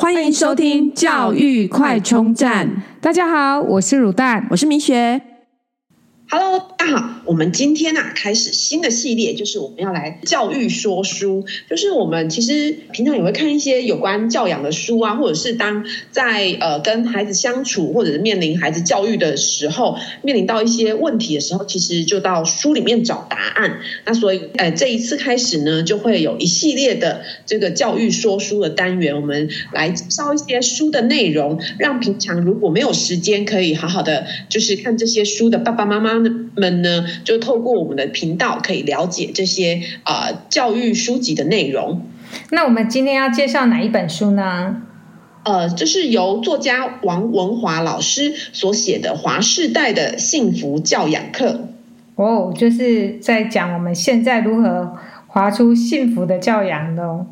[0.00, 2.70] 欢迎收听教育快充站。
[3.00, 5.20] 大家好，我是乳蛋，我是明雪。
[6.30, 7.22] Hello，大家好。
[7.24, 11.46] 我们今天啊，开始新的系列，就是我们要来教育说书。
[11.70, 23.78] 就是我们其实平常也会看一些有关教养的书啊，或者是当在呃跟孩子相处，或者是面临孩子教育的时候，面临到一些问题的时候，其实就到书里面找答案。
[24.04, 36.17] 那所以，呃，这一次开始呢，就会有一系列的这个教育说书的单元，我们来介绍一些书的内容，让平常如果没有时间可以好好的就是看这些书的爸爸妈妈。
[36.56, 42.02] 们呢，就透过我们的频道可以了解这些啊、呃、教育书籍的内容。
[42.50, 44.82] 那我们今天要介绍哪一本书呢？
[45.44, 51.68] 呃，这是由作家王文华老师所写的《华世代的幸福教养课》。
[52.22, 54.96] 哦，就是在讲我们现在如何
[55.26, 57.26] 划出幸福的教养的。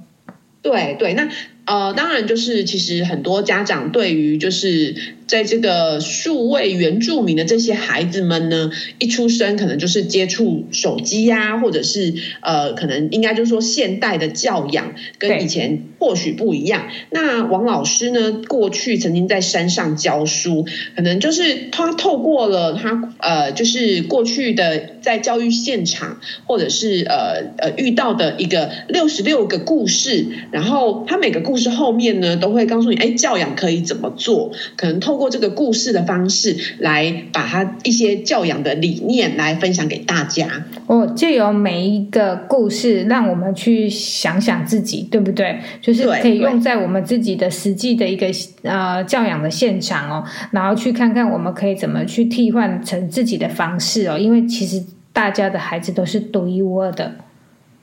[0.63, 1.29] 对对，那
[1.67, 4.95] 呃，当然就是其实很多家长对于就是。
[5.27, 16.87] 在这个数位原住民的这些孩子们呢，一出生可能就是接触手机呀、啊，或者是呃，可能应该就是说现代的教养跟以前或许不一样。
[17.11, 35.17] 那王老师呢，过去曾经在山上教书，可能就是他透过了他呃，就是过去的在教育现场，或者是呃呃遇到的一个六十六个故事，然后他每个故事后面呢，都会告诉你，哎，教养可以怎么做，可能透。
[35.17, 40.47] 过这个故事的方式来把他一些教养的理念来分享给大家。
[40.87, 45.59] 哦，借由每一个故事让我们去想想自己，对不对？
[45.81, 48.27] 就是可以用在我们自己的实际的一个
[48.63, 54.19] 呃教养的现场哦，然后去看看我们可以怎么去替换成自己的方式哦。
[54.19, 54.85] 因为其实
[55.17, 57.17] 大家的孩子都是独一无二的。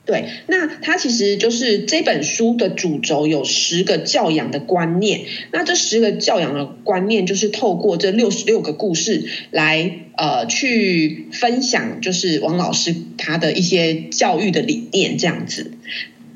[0.06, 5.22] 对，那它其实就是这本书的主轴有十个教养的观念。
[5.50, 15.72] 那这十个教养的观念，就是透过这六十六个故事来呃去分享，就是王老师他的一些教育的理念这样子。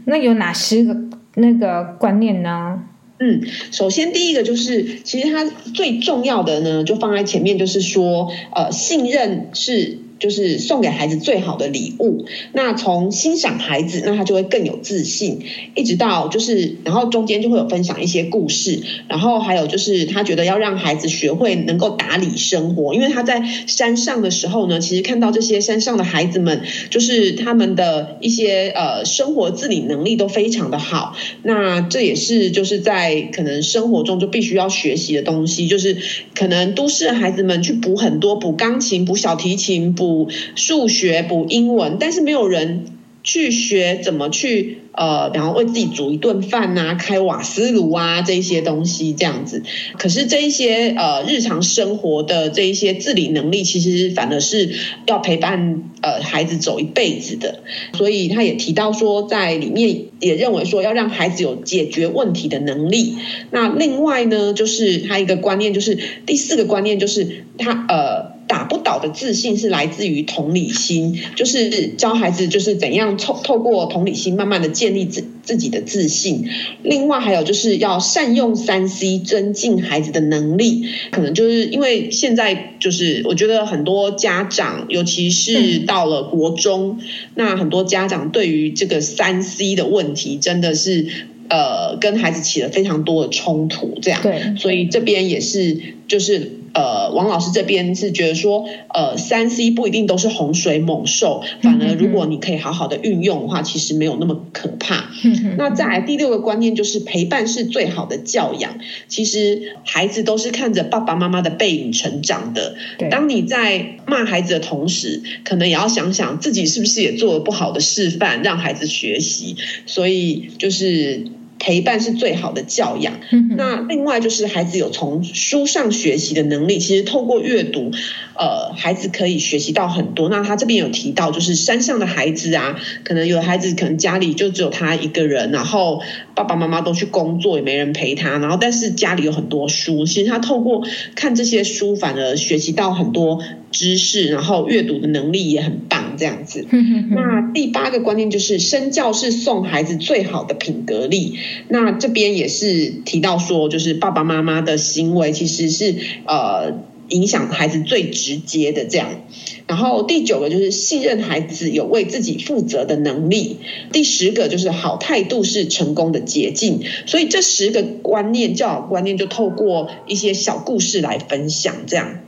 [0.04, 0.96] 那有哪十个
[1.36, 2.82] 那个观念呢？
[3.20, 9.98] 嗯，首先第一个就是，其实它最重要的呢，就放在前面，就是说，呃，信任是。
[10.18, 12.24] 就是送给孩子最好的礼物。
[12.52, 15.40] 那从欣赏孩子，那他就会更有自信。
[15.74, 31.14] 一直到就是，然后中间就会有分享一些故事，然后还有就是他觉得要让孩子学会能够打理生活，因为他在山上的时候呢，其实看到这些山上的孩子们，就是他们的一些呃生活自理能力都非常的好。
[31.42, 35.96] 那这也是就是在可能生活中就必须要学习的东西，就是
[36.34, 40.07] 可能都市的孩子们去补很多，补钢琴、补小提琴、补。
[40.08, 42.86] 补数学、补英文，但是没有人
[43.22, 49.62] 去学怎么去呃，然后为自己煮一顿饭呐、啊，开瓦斯炉啊这些东西这样子。
[49.98, 54.70] 可是这一些呃日常生活的这一些自理能力，其实反而是
[55.06, 57.60] 要陪伴呃孩子走一辈子的。
[57.92, 63.14] 所以他也提到说，在里面也认为说要让孩子有解决问题的能力。
[63.52, 68.27] 那另外呢，就是他一个观念，就是第四个观念，就是他呃。
[68.68, 76.48] 打不倒的自信是来自于同理心，就是教孩子就是怎样透透过同理心，慢慢的建立自自己的自信。
[76.82, 80.84] 另外还有就是要善用三 C，增进孩子的能力。
[81.10, 86.98] 可能就是因为现在就是我觉得很多家长，尤其是到了国中，
[87.34, 91.06] 那很多家长对于这个三 C 的问题，真的是
[91.48, 93.98] 呃跟孩子起了非常多的冲突。
[94.02, 96.57] 这样，对，所以这边也是就是。
[96.78, 105.10] 呃，王老师这边是觉得说，呃，三 C 不一定都是洪水猛兽，反而如果你可以好好的运用的话，其实没有那么可怕。
[105.56, 108.78] 那再来第六个观念就是陪伴是最好的教养。
[109.08, 112.76] 其实孩子都是看着爸爸妈妈的背影成长的。
[113.10, 119.56] 当你在骂孩子的同时，可能也要想想自己是不是也做了不好的示范，让孩子学习。
[119.84, 121.24] 所以就是。
[121.58, 123.14] 陪伴是最好的教养。
[123.56, 127.90] 那另外就是孩子有从书上学习的能力，其实透过阅读，
[128.34, 130.28] 呃，孩子可以学习到很多。
[130.28, 136.00] 那他这边有提到，就是山上的孩子啊，可能有孩子可能家里就只有他一个人，然后
[136.38, 140.86] 爸爸妈妈都去工作，也没人陪他，然后但是家里有很多书，其实他透过
[141.16, 143.42] 看这些书，反而学习到很多
[143.72, 146.64] 知识，然后阅读的能力也很棒，这样子。
[147.10, 151.40] 那第八个观念就是身教是送孩子最好的品格力。
[151.66, 156.72] 那这边也是提到说，就是爸爸妈妈的行为其实是呃
[157.08, 159.22] 影响孩子最直接的这样。
[159.66, 163.58] 然后第九个就是信任孩子有为自己负责的能力。
[163.92, 166.82] 第十个就是好态度是成功的捷径。
[167.06, 172.20] 所以这十个观念，教育观念就透过一些小故事来分享这样。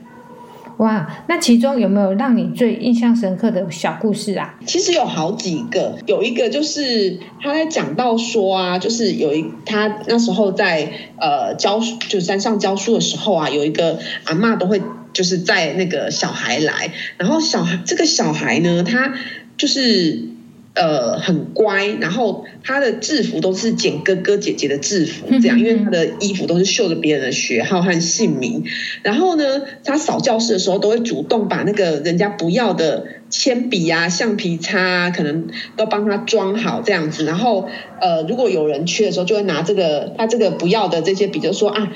[0.77, 4.55] 哇，那其中有没有让你最印象深刻的小故事啊？
[4.65, 11.79] 其实有好几个，有一个就是他在讲到说啊，就是有一他那时候在呃教
[12.09, 14.81] 就山上教书的时候啊，有一个阿嬷都会
[15.13, 19.13] 就是带那个小孩来，然后小孩这个小孩呢，他
[19.57, 20.30] 就是。
[20.73, 28.63] 呃，很乖，然后他的制服都是捡哥哥姐姐的制服，这样，因为他的衣服都是绣着别人的学号和姓名。
[29.03, 29.43] 然后呢，
[29.83, 37.25] 他扫教室的时候，都会主动把那个人家不要的铅笔啊、橡皮擦啊，可能都帮他装好这样子。
[37.25, 37.67] 然后，
[37.99, 41.91] 呃，如果有人缺的时候，就会拿这个他这个不要的这些笔，就说啊。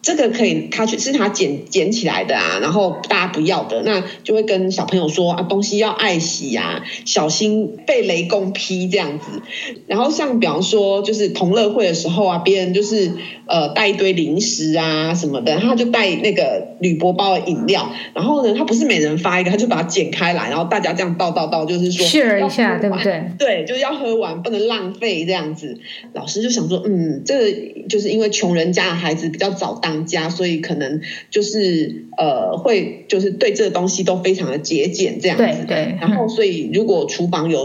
[0.00, 9.42] 这个可以，他去是他捡捡起来的啊，然后大家不要的，那就会跟小朋友说啊，东西要爱惜呀，小心被雷公劈这样子。
[9.86, 13.12] 然后像比方说，就是同乐会的时候啊，别人就是
[13.46, 23.24] 呃带一堆零食啊什么的，他就带那个铝箔包的饮料，然后呢，他不是每人发一个，他就把它剪开来，然后大家这样倒倒倒，就是说 share 一下，对不对？
[23.38, 25.78] 对，就是要喝完，不能浪费这样子。
[26.12, 27.58] 老师就想说，嗯，这个
[27.88, 31.00] 就是因为穷人家的孩子比较早当家，所以可能
[31.30, 35.44] 就是呃，会就是对这个东西都非常的节俭这样子。
[35.44, 35.98] 对对。
[36.00, 37.64] 然后，所以如果厨房有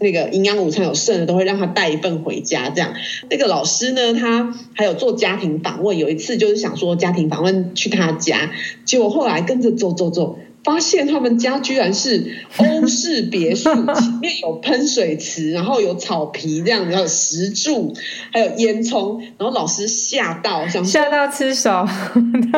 [0.00, 2.70] 那个营养午餐有剩的，都会让他带一份回家。
[2.70, 2.94] 这样，
[3.28, 5.98] 那个老师呢，他还有做家庭访问。
[5.98, 8.52] 有一次就是想说家庭访问去他家，
[8.84, 10.38] 结果后来跟着走走走。
[10.64, 17.94] 发现他们家居然是欧式别墅，前面有喷水池，然后有草皮这样，然后有石柱，
[18.32, 21.86] 还有烟囱，然后老师吓到，想吓到吃手，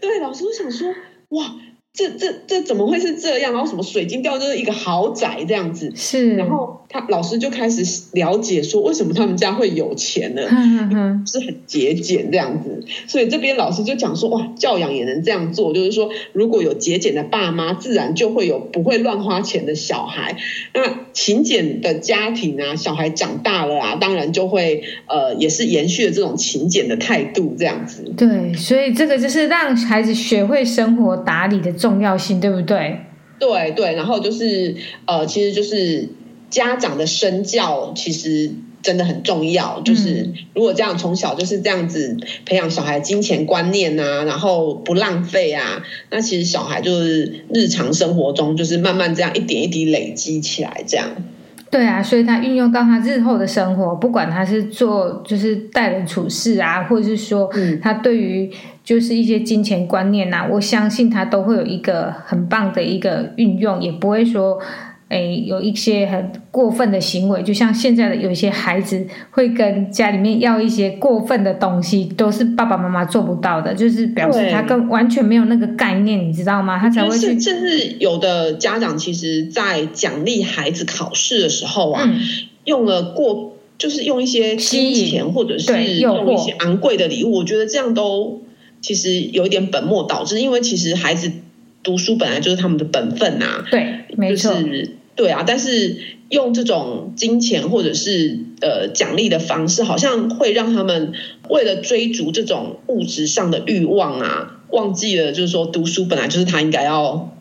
[0.00, 0.88] 对，老师我想说，
[1.28, 1.54] 哇。
[1.94, 3.52] 这这这怎么会是这样？
[3.52, 6.34] 然后什么水晶吊就是一个豪宅这样子，是。
[6.34, 10.42] 然后他老师就开始了解说，为什么他们家会有钱呢？
[10.50, 12.84] 嗯，是很节俭这样子。
[13.06, 20.36] 所以这边老师就讲说，哇，教养也能这样做，就是说，如果有节俭的爸妈，自然就会有不会乱花钱的小孩。
[20.74, 28.12] 那勤俭的家庭啊，小孩长大了啊，当然就会呃，也是延续了这种勤俭的态度这样子。
[28.16, 31.72] 对，所以这个就是让孩子学会生活打理的。
[31.84, 33.00] 重要性对不对？
[33.38, 36.08] 对对，然后就是呃，其实就是
[36.48, 39.82] 家长的身教，其实真的很重要。
[39.82, 42.16] 就是如果这样从小就是这样子
[42.46, 51.06] 培养小孩金钱观念啊，然后不浪费啊，那其实小孩就是日常生活中就是慢慢这样一点一滴累积起来，这样。
[51.70, 57.50] 对啊，所以他运用到他日后的生活，不管他是做就是待人处事啊，或者是说
[57.82, 58.50] 他对于
[58.84, 64.60] 就是一些金钱观念呐、啊，我相信他都会有一个很棒的一个运用，也不会说。
[65.10, 76.78] 哎，有一些很过分的行为，就像现在的有一些孩子会跟家里面要一些过分的东西，都是爸爸妈妈做不到的，就是表示他跟完全没有那个概念，你知道吗？
[76.78, 77.26] 他才会去。
[77.26, 82.18] 甚至有的家长其实，在奖励孩子考试的时候啊，嗯、
[82.64, 88.40] 用了过，就是用一些金钱或者是用一些昂贵的礼物，我觉得这样都
[88.84, 91.32] 其实有一点本末倒置，因为其实孩子。
[91.86, 95.44] 读书本来就是他们的本分呐、啊，对，没错，就是对啊。
[95.46, 95.98] 但是
[96.30, 101.12] 用这种金钱或者是呃奖励的方式，好像会让他们
[101.50, 107.33] 为了追逐这种物质上的欲望啊，忘记了就是说读书本来就是他应该要。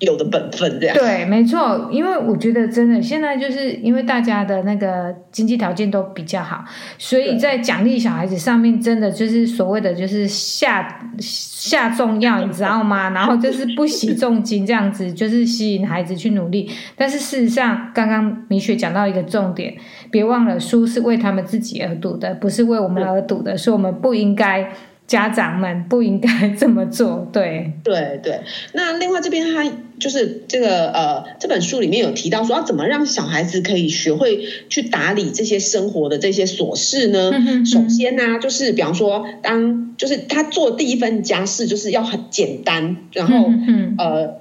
[0.00, 6.64] 有的本分这样对，没错，因为我觉得真的现在就是因为大家的那个经济条件都比较好，
[6.96, 13.10] 所以在奖励小孩子上面，真的就是所谓的就是下下重药，你知道吗？
[13.10, 16.70] 然后就是不惜重金这样子， 就是吸引孩子去努力。
[16.96, 19.74] 但是事实上，刚刚米雪讲到一个重点，
[20.10, 24.72] 别忘了书是为他们自己而读的，不是为我们而读的，所以我们不应该。
[25.10, 28.42] 家长们不应该这么做，对对对。
[28.74, 34.38] 那另外这边他就是这个呃，这本书里面有提到说，要怎么让小孩子可以学会
[34.68, 37.30] 去打理这些生活的这些琐事呢？
[37.32, 44.39] 嗯、哼哼首先呢、啊，就是比方说，当就是他做第一份家事，就是要很简单，然后嗯呃。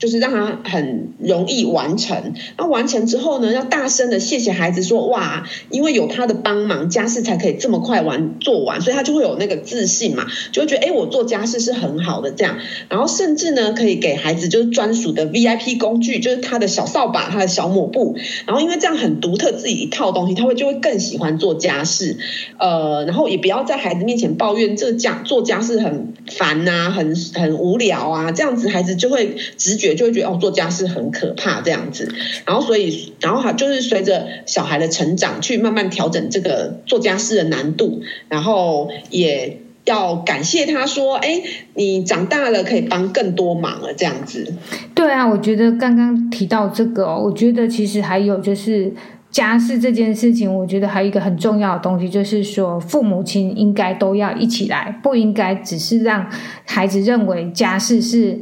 [0.00, 2.34] 就是让他很容易完成。
[2.56, 12.56] 那完成之后呢，要大声的谢谢孩子说，哇，因为有他的帮忙，家事才可以这么快完做完，所以他就会有那个自信嘛，就会觉得哎，我做家事是很好的这样。
[12.88, 18.16] 然后甚至呢，可以给孩子就是专属的 VIP 工具，就是他的小扫把、他的小抹布。
[18.46, 22.16] 然后因为这样很独特，自己一套东西，他会就会更喜欢做家事。
[22.58, 29.89] 呃，然后也不要在孩子面前抱怨这家做家事很烦啊，很很无聊啊，这样子孩子就会直觉。
[29.94, 32.12] 就会觉得哦，做家事很可怕这样子，
[32.46, 41.42] 然后所以，然后哈，就是随着小孩的成长，去慢慢调整这个做家事的难度，然后也要感谢他说，哎，
[41.74, 44.52] 你长大了可以帮更多忙了这样子。
[44.94, 48.92] 对啊，我觉得刚刚提到这个哦，我觉得其实还有就是
[49.30, 56.26] 家事这件事情，我觉得还有一个很重要的东西，就是说父母亲应该都要一起来，不应该只是让
[56.66, 58.38] 孩子认为家事是。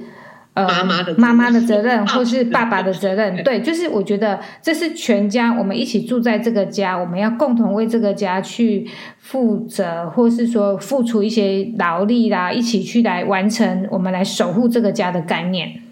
[0.66, 8.88] 妈妈的妈妈的责任，或是爸爸的责任，对，就是我觉得这是全家，我们一起住在这个家，我们要共同为这个家去
[9.18, 15.82] 负责，或是说付出一些劳力啦，一起去来完成，我们来守护这个家的概念。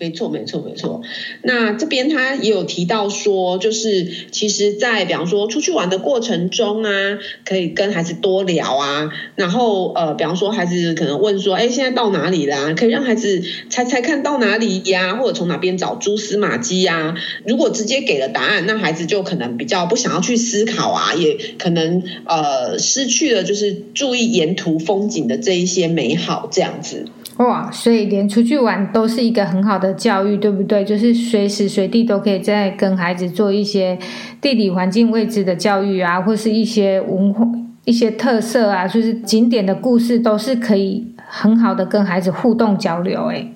[0.00, 1.02] 没错，没错，没错。
[1.42, 9.10] 那这边他也有提到说，就是其实，在比方说出去玩的过程中啊，可以跟孩子多聊啊。
[9.36, 12.72] 然后呃，比方说孩子可能问说，哎，现在到哪里啦？
[12.74, 17.14] 可以让孩子猜猜看到哪里呀，或者从哪边找蛛丝马迹呀。
[17.46, 27.04] 如果直接给了答案，那孩子就可能比较不想要去思考啊，也可能呃失去了就是注意沿途风景的这一些美好这样子。
[27.40, 30.84] 哇，所以连出去玩都是一个很好的教育，对不对？
[30.84, 33.98] 就是随时随地都可以在跟孩子做一些
[34.42, 37.46] 地理环境位置的教育啊，或是一些文化、
[37.86, 43.24] 一些特色啊，就是景点的故事，都是可以很好的跟孩子互动交流。
[43.28, 43.50] 诶，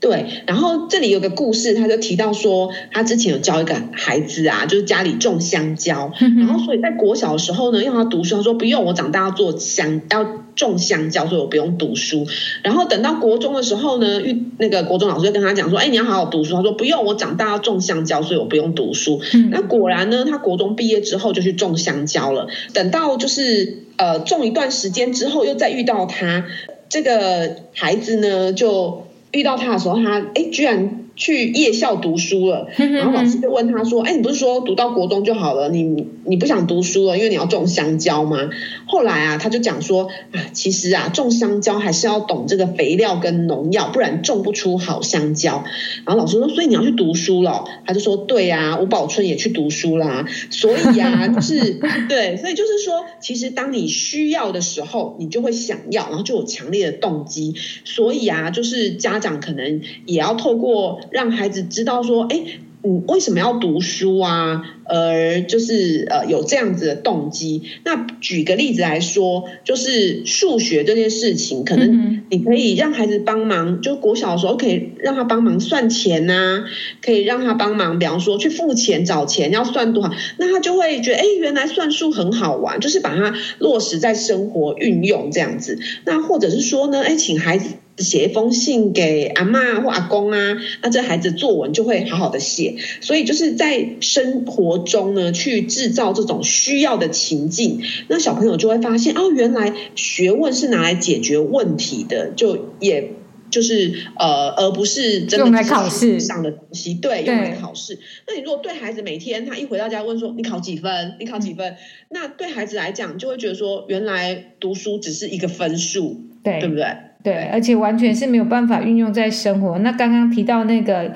[0.00, 0.26] 对。
[0.46, 10.26] 然后这里有个故事，他就提到说，他之前有教一个孩子啊，就是家里种香蕉，然后所以在国小的时候呢，让他读书，他说不用，我长大要做香要。
[10.56, 12.26] 种香蕉，所以我不用读书。
[12.62, 22.46] 然后等到国中的时候呢，遇那个国中老师就跟他讲说：“哎，你要好好读书。”他说：“不用，我长大要种香蕉，所以我不用读书。”嗯，那果然呢，他国中毕业之后就去种香蕉了。
[22.72, 26.46] 等到就是呃种一段时间之后，又再遇到他
[26.88, 31.02] 这个孩子呢，就遇到他的时候，他哎居然。
[31.18, 35.70] 去夜校读书了，然后老师就问他说：“哎，你不是说读到国中就好了？
[35.70, 38.50] 你你不想读书了，因为你要种香蕉吗？”
[38.86, 45.64] 后来啊，他就讲说：“啊，其实啊，种香蕉还是要懂这个肥料跟农药，不然种不出好香蕉。”
[46.04, 50.26] 然后老师说：“所以你要去读书了？”他就说：“对呀，吴宝春也去读书啦。
[50.50, 57.54] 所以啊，就 是对，所以就是说，其实当你需要的时候，你就会想要，然后就有强烈的动机。
[57.84, 61.00] 所以啊，就是家长可能也要透过。
[61.10, 62.42] 让孩子知道说，哎，
[62.86, 64.62] 你为什么要读书啊？
[64.88, 67.62] 而就是呃有这样子的动机。
[67.84, 76.64] 那举个例子来说，就是数学这件事情，可能你可以让孩子帮忙，就国小的时候可以让他帮忙算钱呐，
[77.02, 85.80] 可以让他帮忙，比方说去付钱找钱要算多少，那他就会觉得，哎，原来算数很好玩，就是把它落实在生活运用这样子。
[86.04, 87.70] 那或者是说呢，哎，请孩子。
[87.98, 92.76] 写一封信给阿妈或阿公啊，那这孩子作文就会好好的写。
[93.00, 103.12] 所以就是在生活中呢，去制造这种需要的情境，那小朋友就会发现哦，原来学问是拿来解决问题的，就也
[103.50, 106.94] 就是呃，而不是真的用来考试上的东西。
[106.94, 107.98] 对，用来考试。
[108.26, 111.14] 那你如果对孩子每天他一回到家问说你考几分？
[111.18, 111.76] 你考几分？
[112.10, 116.84] 那对孩子来讲就会觉得说，原来读书只是一个分数，对，对不对？
[117.26, 119.76] 对，而且完全是没有办法运用在生活。
[119.80, 121.12] 那刚刚提到那个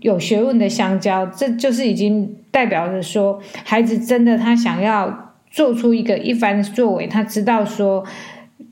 [0.00, 8.04] 有学问的香蕉，这就是已经代表着说，孩子真的他想要做出一个一番作为，他知道说，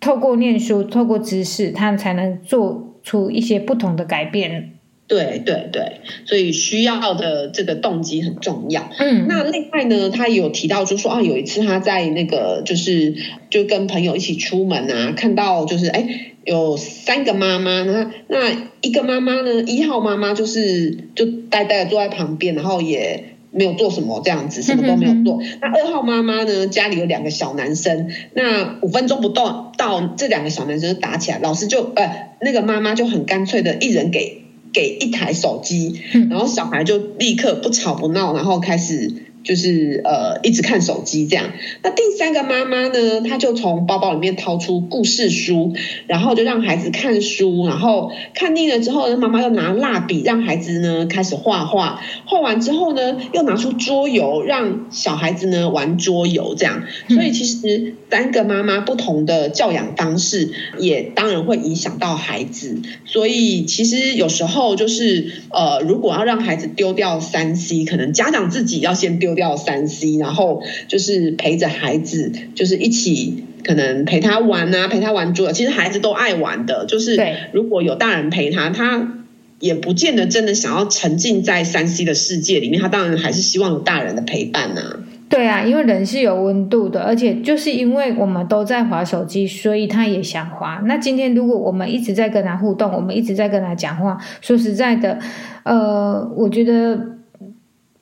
[0.00, 4.73] 透过念书，透过知识，他才能做出一些不同的改变。
[5.16, 8.90] 对对对，所以需要的这个动机很重要。
[8.98, 13.14] 嗯，那另外呢，他有提到，就是说啊，有一次他在那个就是
[13.50, 16.30] 就跟朋友一起出门啊，看到就是哎。
[16.46, 19.62] 有三个妈妈，那那一个妈妈呢？
[19.62, 25.40] 一号妈妈就是就呆呆的坐在旁边，然后也没有做什么，这样子什么都没有做。
[25.62, 26.66] 那二号妈妈呢？
[26.66, 34.43] 家里有两个小男生，那五分钟不到，到这两个小男生打起来，老师就呃那个妈妈就很干脆的，一人给
[34.74, 39.30] 给一台手机，然后小孩就立刻不吵不闹，然后开始。
[39.44, 41.52] 就是呃，一直看手机这样。
[41.82, 45.74] 那第三个妈妈呢，她就从包包里面掏出故事书，
[46.06, 56.82] 然后就让孩子看书，然后看腻了之后呢，妈妈又拿蜡笔让孩子呢开始画画，画完之后呢，又拿出桌游让小孩子呢玩桌游这样。
[57.10, 62.80] 所以其实三个妈妈不同的教养方式，也当然会影响到孩子。
[63.04, 69.33] 所以其实有时候就是呃，如果要让孩子丢掉三 C，可能家长自己要先丢。
[69.34, 75.52] 掉三 C，然后就是陪着孩子，就是一起可能陪他玩啊，陪他玩桌游。
[75.52, 77.20] 其实孩子都爱玩的，就是
[77.52, 79.24] 如果有大人陪他，他
[79.60, 82.80] 也不见得真的想要沉浸在三 C 的世界里面。
[82.80, 85.00] 他当然还是希望有大人的陪伴啊。
[85.26, 90.80] 对啊，因为人是有温度的，而且就是因为我们都在滑手机，所以他也想滑。
[90.84, 95.18] 那今天如果我们一直在跟他互动，我们一直在跟他讲话，说实在的，
[95.64, 97.13] 呃，我觉得。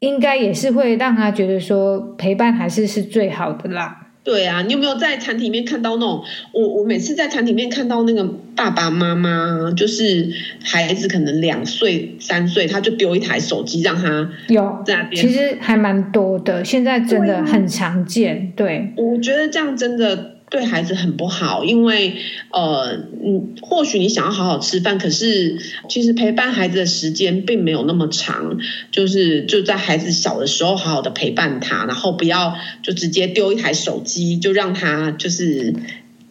[0.03, 4.09] 应该也是会让他觉得说陪伴还是是最好的啦。
[4.25, 6.23] 对啊，你有没有在餐厅里面看到那种？
[6.53, 8.25] 我我每次在餐厅里面看到那个
[8.57, 10.33] 爸爸妈妈，就是
[10.63, 15.23] 孩子可能两岁三岁，他就丢一台手机让他有在那边。
[15.23, 18.53] 其实还蛮多的，现在真的很常见。
[18.57, 20.32] 对，我觉得这样真的。
[20.53, 22.15] 对孩子很不好，因为
[22.51, 28.59] 呃，嗯，或许你想要好好吃饭，可是其实陪伴孩子的时间并没有那么长，
[28.91, 35.75] 就是就在孩子小的时候好好的陪伴他，然后不要就直接丢一台手机，就让他就是。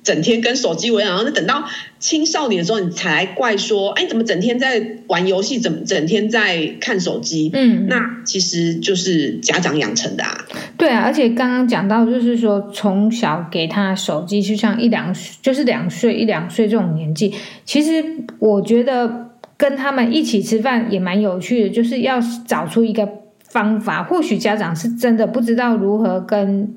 [0.03, 1.63] 整天跟手机为然后那等到
[1.99, 7.51] 青少年的时候，你才来怪说，哎，怎么整天在玩游戏，怎么整天在看手机？
[7.53, 10.45] 嗯，那其实就是家长养成的啊。
[10.75, 18.03] 对啊，而且刚刚讲到，就是说从小给他手机，就像一两，就是两岁一两岁这种年纪，其实
[18.39, 23.07] 我觉得跟他们一起吃饭也蛮有趣的，就是要找出一个
[23.47, 24.01] 方法。
[24.01, 26.73] 或许家长是真的不知道如何跟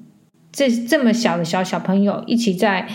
[0.52, 2.86] 这这么小的小小朋友一起在。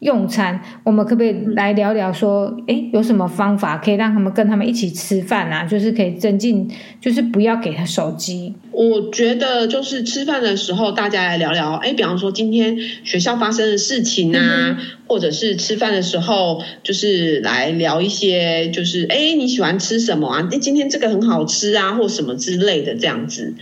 [0.00, 2.12] 用餐，我们可不可以来聊聊？
[2.12, 5.64] 说，诶，有什么方法可以让他们跟他们一起吃饭啊？
[5.64, 8.54] 就是可以增进，就是不要给他手机。
[8.72, 11.76] 我觉得就是吃饭的时候，大家来聊聊。
[11.76, 14.76] 诶，比方说今天学校发生的事情啊，嗯、
[15.08, 20.46] 或者是吃饭的时候，就是来聊一些，就是诶，你喜欢吃什么啊？
[20.50, 23.54] 诶，今天这个很好吃啊，或什么之类的这样子。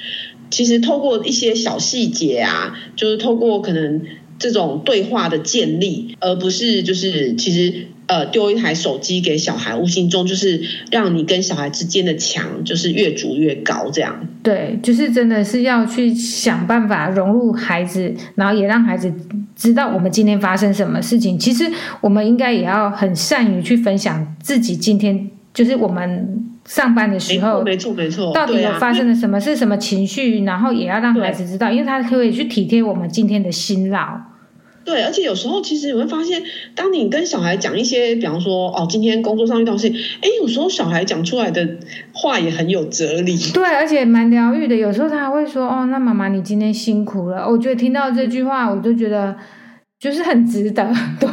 [0.51, 4.03] 其实透过一些小细节啊，就是透过可能。
[4.39, 10.61] 这种对话的建立，而不是就是其实呃丢一台手机给小孩，无形中就是
[10.91, 14.29] 让你跟小孩之间的墙就是越筑越高，这样。
[14.43, 19.13] 对，就是真的是要去想办法融入孩子，然后也让孩子
[19.57, 21.39] 知道我们今天发生什么事情。
[21.39, 21.65] 其实
[22.01, 34.21] 我们应该也要很善于去分享自己今天就是我们上班的时候，没错没错，到底有发生了什么，是什么情绪，然后也要让孩子知道，因为他可以去体贴我们今天的辛劳。
[34.85, 36.43] 对，而且有时候其实你会发现，
[36.75, 41.67] 当你跟小孩讲一些，比方说哦，今天工作上遇到事情，哎，有时候小孩讲出来的
[42.13, 43.37] 话也很有哲理。
[43.53, 44.77] 对，而且蛮疗愈的。
[44.77, 49.37] 有时候他还会说：“哦，那妈妈你今天辛苦了。”我觉得听到这句话，我就觉得。
[50.01, 51.31] 就是很值得， 对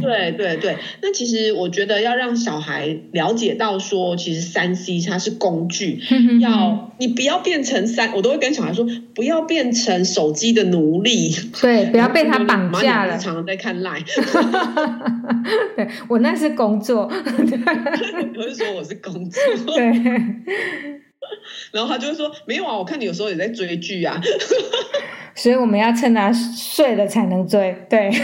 [0.00, 0.76] 对对对。
[1.02, 6.00] 那其实我觉得要让小孩了解到说，其实三 C 它是工具，
[6.40, 13.18] 要你不要变成三，我都会跟小孩说，不要变成手机的奴隶，对，不要 被他绑架了。
[13.18, 14.04] 常常在看 Line，
[15.76, 19.42] 对我那是工作，我是说我是工作，
[19.76, 21.03] 对。
[21.72, 24.20] 然后他就会说，没有啊，我看你有时候也在追剧啊。
[25.36, 28.10] 所以我们要趁他睡了才能追，对。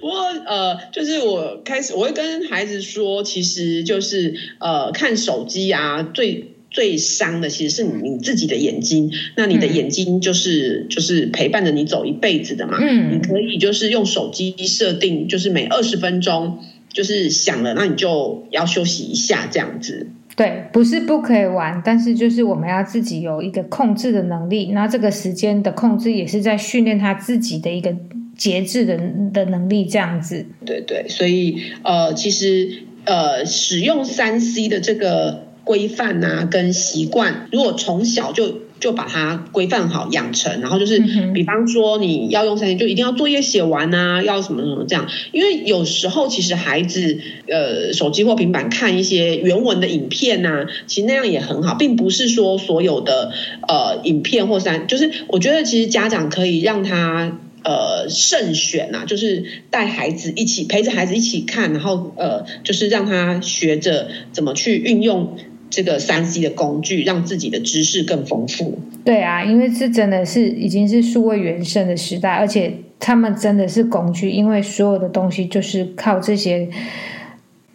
[0.00, 9.12] 不过呃，就是我开始我会跟孩子说，其实就是呃，看手机啊，最最伤的其实是你自己的眼睛。
[9.36, 12.78] 那你的眼睛就是、嗯、就是陪伴着你走一辈子的嘛。
[12.80, 13.14] 嗯。
[13.14, 16.60] 你可以就是用手机设定，就是每二十分钟
[16.92, 20.08] 就是响了，那你就要休息一下这样子。
[20.34, 24.72] 对，不是不可以玩，但是就是我们要自己有一个控制的能力。
[24.72, 27.94] 那这个时间的控制也是在训练他自己的一个
[28.36, 28.98] 节制的
[29.32, 30.46] 的能力，这样子。
[30.64, 38.62] 对对，所以呃，其实呃，使用三 C 的这个规范啊，跟习惯，如果从小就。
[38.82, 40.98] 就把它规范好养成，然后就是，
[41.32, 45.06] 比方说你要用三天就一定要作业写完啊，要什么什么这样。
[45.30, 53.32] 因为有时候其实孩子呃手机或平板看一些原文的影片啊，其实那样也很好，并不是说所有的
[53.68, 65.36] 呃影片或三，就是我觉得其实家长可以让他呃慎选啊，就是带孩子一起陪着孩子一起看，然后呃就是让他学着怎么去运用。
[65.72, 68.78] 这个三 C 的工具，让自己的知识更丰富。
[69.04, 76.68] 对啊，因为这真的是已经是数位原生的时代，而且他们真的是工具，因为所有的东西就是靠这些。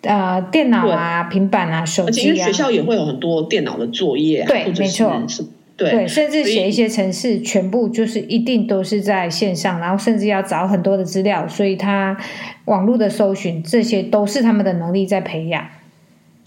[0.03, 5.11] 呃，电脑啊，平板啊，手机啊，而且学校也会有很多电脑的作业啊，对，没错，
[5.75, 12.15] 对，对，甚至写一些程式，全部就是一定都是在线上，然后甚至要找很多的资料，所以他
[12.65, 15.65] 网络的搜寻，这些都是他们的能力在培养。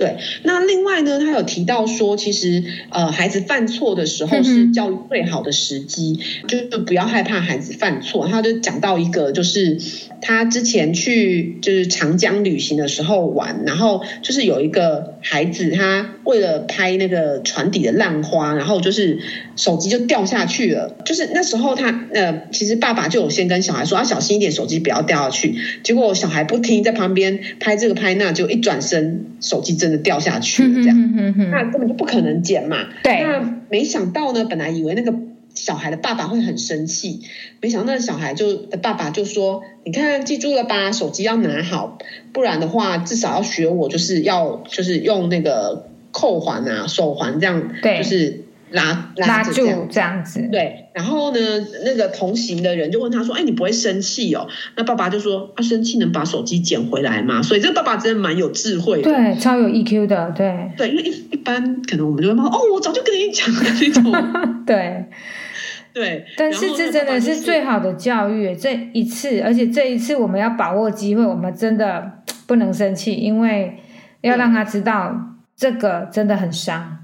[0.01, 8.27] 对，那另外呢，他有提到说，其实呃，孩子犯错的时候是教育最好的时机，嗯、就是不要害怕孩子犯错。
[8.27, 9.79] 他就讲到一个，就是
[10.23, 19.19] 他之前去就是长江旅行的时候玩，然后就是有一个孩子，他为了拍那个船底的浪花，然后就是
[19.55, 20.97] 手机就掉下去了。
[21.05, 25.55] 就是那时候他呃，其实爸爸就有先跟小孩说，要小心一点，手机不要掉下去。
[25.83, 32.87] 结果小孩不听，在旁边拍这个拍那，就一转身，手机真的掉下去了，这样，嗯哼哼，那根本就不可能捡嘛。
[33.03, 35.15] 对，那没想到呢，本来以为那个
[35.55, 37.21] 小孩的爸爸会很生气，
[37.61, 41.99] 没想到那小孩就的爸爸就说：“你看，记住了吧，手机要拿好，
[42.33, 51.39] 不然的话，至少要学我，就是要就是用那个扣环啊、手环这样，对，就是。”拉拉住这样子，对，然后呢，
[51.85, 64.13] 那个同行的人就问他说：“哎，你不会生气哦？”那爸爸就说：“啊，生气能把手机捡回来吗？”所以这个爸爸真的蛮有智慧的，对，超有 EQ 的，对，对，因为一一般可能我们就会骂：“哦，我早就跟你讲了这种。
[64.65, 65.07] ”对，
[65.93, 73.79] 对，但是这真的是最好的教育，这一次，而且这一次我们要把握机会，我们真的不能生气，因为
[74.21, 76.99] 要让他知道这个真的很伤。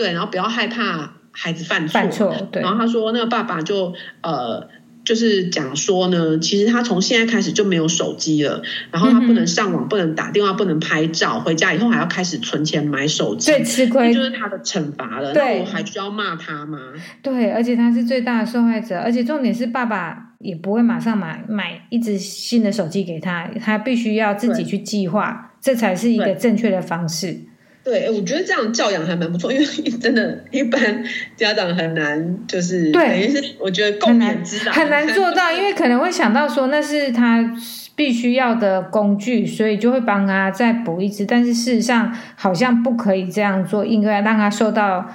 [0.00, 1.92] 对，然后不要害怕孩子犯错。
[1.92, 2.62] 犯错，对。
[2.62, 4.66] 然后他说，那个爸爸就呃，
[5.04, 15.34] 就是讲说呢，其实他从现在开始就没有手机了，然后他不能上网，嗯、不能打电话，不能拍照，回家以后还要开始存钱买手机，最吃亏，就是他的惩罚了。
[15.34, 16.78] 对，那我还需要骂他吗？
[17.20, 27.42] 对，而且他是最大的受害者，而且重点是爸爸也不会马上买买一只新的手机给他，他必须要自己去计划，这才是一个正确的方式。
[27.90, 29.66] 对，我觉得这样教养还蛮不错，因为
[30.00, 31.02] 真的，一般
[31.34, 37.52] 家长很难，就是对，等于是我觉得共勉之道，很难做到，因为可能会想到说那是他
[37.96, 45.12] 必须要的工具，所以就会帮他再补一支，但是事实上好像不可以这样做，应该让他受到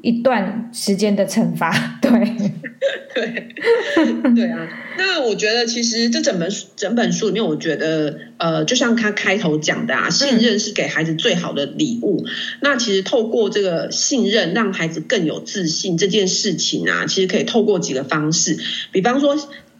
[0.00, 1.70] 一段时间的惩罚。
[2.00, 2.10] 对，
[3.24, 3.48] 对，
[4.36, 4.68] 对啊。
[4.98, 12.26] 那我觉得，其实这整本整本书里面，我觉得，呃，就像他开头讲的啊，信任是给孩子最好的礼物。
[12.60, 18.58] 那其实透过这个信任，让孩子更有自信这件事情啊，其实可以透过几个方式，
[18.92, 19.36] 比方说。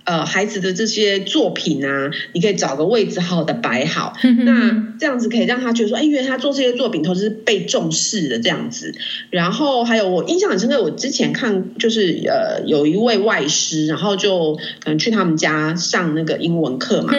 [0.07, 4.15] 呃，孩子的这些作品啊，你可以找个位置好好的摆好，
[4.45, 8.95] 那这样子可以让他觉得说，哎，原来他做这些作品都是被重视的这样子。
[9.31, 17.13] 然后还有我印象很深刻，我之前看就是呃，有一位外师，然后就可能去他们家上那个英文课嘛，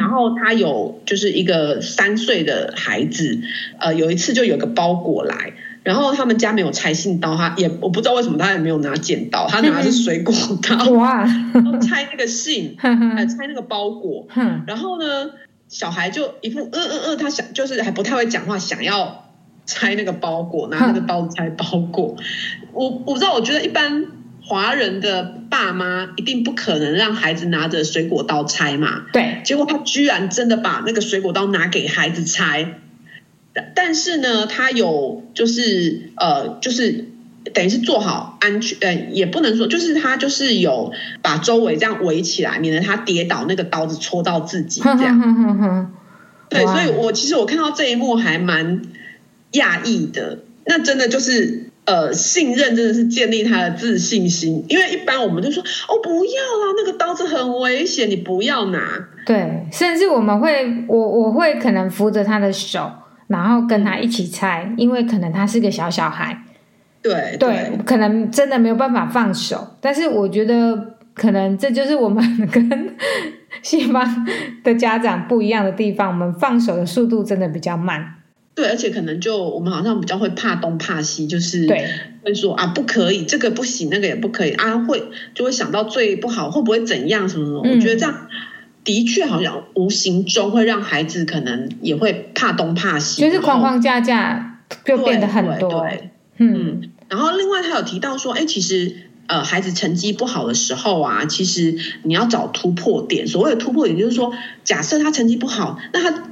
[0.00, 3.38] 然后他有就是一个三岁的孩子，
[3.78, 5.52] 呃，有一次就有个包裹来。
[5.82, 14.26] 然后他们家没有拆信刀，他也我不知道为什么他也没有拿剪刀，他拿的是水果刀， 哇，然后拆那个信， 还拆那个包裹，
[14.66, 15.30] 然后呢，
[15.68, 19.32] 小孩就一副嗯嗯嗯，他想就是还不太会讲话，想要
[19.66, 22.16] 拆那个包裹，拿那个刀拆包裹。
[22.72, 24.06] 我我不知道，我觉得一般
[24.44, 32.78] 华人的爸妈一定不可能让孩子拿着水果刀拆嘛，对，结果他居然真的把那个水果刀拿给孩子拆。
[33.74, 37.06] 但是呢，他有就是呃，就是
[37.52, 45.92] 等于是做好安全，呃，也不能说，就是他就是有把周围这样围起来，免得他跌倒，那个刀子戳到自己这样。
[46.48, 48.82] 对，所以我其实我看到这一幕还蛮
[49.52, 50.38] 讶异的。
[50.64, 59.08] 那真的就是呃，信任真的是建立他的自信心，因为一般我们就说哦，不要啦，那个刀子很危险，你不要拿。
[59.26, 62.90] 对，甚至我们会，我我会可能扶着他的手。
[63.32, 66.44] 然后跟他一起猜，因为可能他是个小小孩，
[67.02, 69.76] 对对，对，可能真的没有办法放手。
[69.80, 72.94] 但是我觉得，可能这就是我们跟
[73.62, 74.26] 西方
[74.62, 76.08] 的家长不一样的地方。
[76.08, 78.16] 我们放手的速度真的比较慢，
[78.54, 81.88] 对，而且可能就我们好像比较会怕东怕西，就是对，
[82.22, 85.02] 会说啊不可以，这个不行，那个也不可以啊，会
[85.34, 87.62] 就会想到最不好，会不会怎样什么什么？
[87.64, 88.14] 嗯，我觉得这样。
[88.84, 95.80] 的确，好像无形中会让孩子可能也会怕东怕西，就是框框架架就变得很多。
[95.80, 96.90] 对，对，嗯。
[97.08, 103.26] 然后另外他有提到说，哎，其实呃，孩子成绩不好的时候啊，其实你要找突破点。
[103.26, 104.32] 所谓的突破点，就是说，
[104.64, 106.24] 假设他成绩不好，那他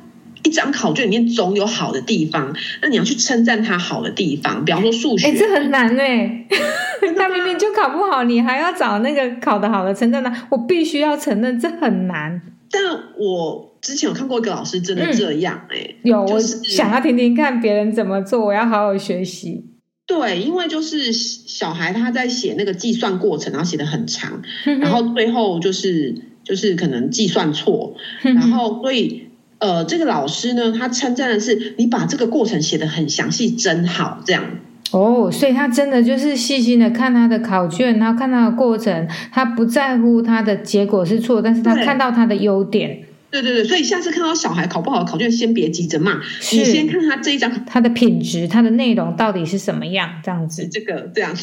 [0.42, 6.46] 一张考卷里面总有好的地方，那你要去称赞他好的地方，比方说数学，哎，这很难哎，
[7.16, 12.40] 他明明就考不好，你还要找那个考得好的称赞他，我必须要承认这很难。
[12.70, 12.83] 但
[13.18, 19.66] 我之前有看过一个老师真的这样哎、嗯，有，就是、我想要听听看别人怎么做，我要好好学习。
[20.07, 29.30] 对，因为就是小孩他在写那个计算过程，然后写的很长，然后最后就是就是可能计算错，然后所以。
[29.61, 34.42] 呃，这个老师呢，他称赞的是你把这个过程写得很详细，真好，这样。
[34.90, 43.03] 哦，所以他真的就是细心的看他的考卷，然后看他的过程，他不在乎他的结果是错，但是他看到他的优点。
[43.31, 46.20] 对对对，所以下次看到小孩考不好的考卷，先别急着骂，
[46.53, 50.66] 你先看他这一张，他的品质，他的内容到底是什么样，这样子。
[50.66, 51.37] 这个这样，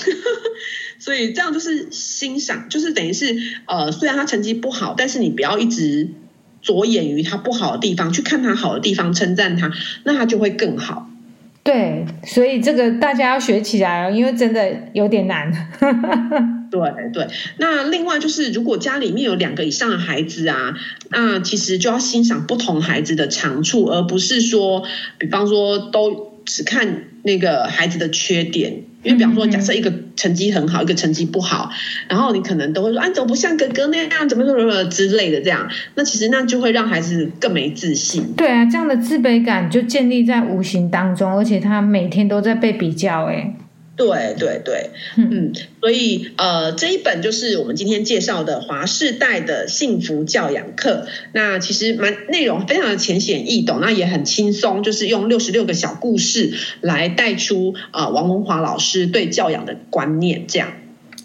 [1.00, 6.10] 所以这样就是欣赏，就是等于是呃，虽然他成绩不好，但是你不要一直。
[6.68, 9.72] 着眼于他不好的地方，去看他好的地方，称赞他，
[10.04, 11.10] 那他就会更好。
[11.64, 15.50] 对，所以这个大家要学起来哦，因为真的有点难。
[16.70, 16.82] 对
[17.14, 17.26] 对，
[17.58, 20.76] 那另外就是，如果家里面有两个以上的孩子啊，
[21.10, 24.84] 那其实就要欣赏不同孩子的长处，而不是说，
[25.18, 28.84] 比方说都只看那个孩子的缺点。
[29.08, 31.72] 因为比方说，假设一个成绩很好，一个成绩不好，
[32.10, 38.34] 然后你可能都会说，啊，怎么不像哥哥那样，怎么怎么之类的这样，那其实那就会让孩子更没自信。
[38.36, 43.56] 对啊，这样的自卑感就建立在无形当中，而且他每天都在被比较，哎。
[43.98, 51.08] 对对对，嗯，所以呃，这一本就是我们今天介绍的华世代的幸福教养课。
[51.34, 60.70] 那其实蛮内容非常的浅显易懂，那也很轻松，就是用六十六个小故事来带出啊、呃、王文华老师对教养的观念，这样。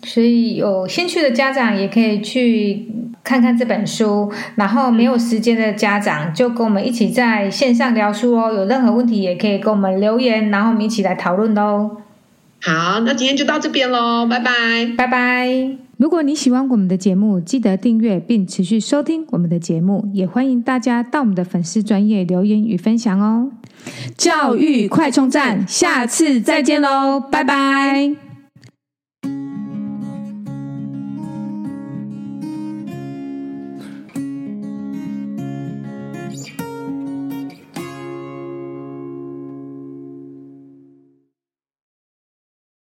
[0.04, 2.88] 所以有兴趣的家长也可以去
[3.22, 8.52] 看看这本书，然后没有时间的家长就跟我们一起在线上聊书哦。
[8.52, 11.98] 有任何问题也可以跟我们留言，然后我们一起来讨论哦。
[12.64, 14.52] 好，那今天就到这边喽，拜拜，
[14.96, 15.76] 拜拜。
[15.96, 23.50] 如果你喜欢我们的节目，记得订阅并持续收听我们的节目，也欢迎大家到我们的粉丝专业留言与分享哦。
[24.16, 28.31] 教育快充站，下次再见喽，拜拜。